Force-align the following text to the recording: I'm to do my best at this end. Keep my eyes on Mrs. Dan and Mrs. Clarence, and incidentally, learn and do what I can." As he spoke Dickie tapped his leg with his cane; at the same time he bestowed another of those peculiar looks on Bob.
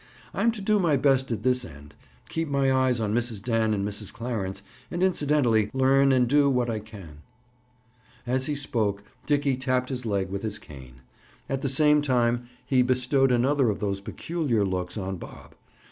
I'm 0.33 0.51
to 0.53 0.61
do 0.63 0.79
my 0.79 0.97
best 0.97 1.31
at 1.31 1.43
this 1.43 1.63
end. 1.63 1.93
Keep 2.27 2.47
my 2.49 2.71
eyes 2.73 2.99
on 2.99 3.13
Mrs. 3.13 3.39
Dan 3.39 3.71
and 3.71 3.87
Mrs. 3.87 4.11
Clarence, 4.11 4.63
and 4.89 5.03
incidentally, 5.03 5.69
learn 5.75 6.11
and 6.11 6.27
do 6.27 6.49
what 6.49 6.71
I 6.71 6.79
can." 6.79 7.19
As 8.25 8.47
he 8.47 8.55
spoke 8.55 9.03
Dickie 9.27 9.57
tapped 9.57 9.89
his 9.89 10.03
leg 10.03 10.31
with 10.31 10.41
his 10.41 10.57
cane; 10.57 11.01
at 11.47 11.61
the 11.61 11.69
same 11.69 12.01
time 12.01 12.49
he 12.65 12.81
bestowed 12.81 13.31
another 13.31 13.69
of 13.69 13.77
those 13.77 14.01
peculiar 14.01 14.65
looks 14.65 14.97
on 14.97 15.17
Bob. 15.17 15.53